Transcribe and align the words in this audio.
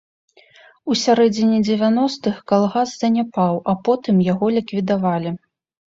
У 0.93 0.97
сярэдзіне 1.01 1.59
дзевяностых 1.67 2.35
калгас 2.53 2.89
заняпаў, 3.03 3.53
а 3.75 3.77
потым 3.89 4.15
яго 4.33 4.45
ліквідавалі. 4.57 5.37